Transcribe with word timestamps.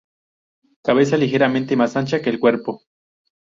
Cabeza 0.83 1.15
ligeramente 1.15 1.75
más 1.75 1.95
ancha 1.95 2.23
que 2.23 2.31
el 2.31 2.39
cuerpo. 2.39 2.81